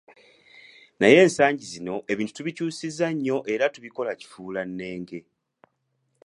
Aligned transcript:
Naye 0.99 1.17
ensangi 1.25 1.65
zino 1.73 1.95
ebintu 2.11 2.31
tubikyusizza 2.37 3.07
nnyo 3.13 3.37
era 3.53 3.65
tubikola 3.73 4.11
kifuulannenge. 4.19 5.19